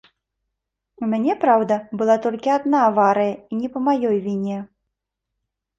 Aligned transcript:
У 1.03 1.09
мяне, 1.11 1.35
праўда, 1.43 1.77
была 2.03 2.15
толькі 2.25 2.55
адна 2.57 2.77
аварыя 2.89 3.33
і 3.37 3.53
не 3.61 3.69
па 3.77 3.87
маёй 3.91 4.17
віне. 4.27 4.57